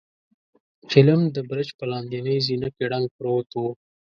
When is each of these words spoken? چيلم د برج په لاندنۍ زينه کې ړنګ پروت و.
چيلم 0.89 1.21
د 1.35 1.37
برج 1.49 1.69
په 1.77 1.85
لاندنۍ 1.91 2.37
زينه 2.47 2.67
کې 2.75 2.83
ړنګ 2.91 3.07
پروت 3.17 3.49
و. 3.55 3.63